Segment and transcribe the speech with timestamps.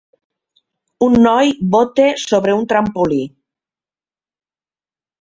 [1.07, 3.23] Un noi bota sobre un trampolí.